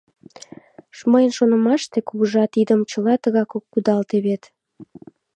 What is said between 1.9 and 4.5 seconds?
кугыжа тидым чылт тыгак ок кудалте вет?!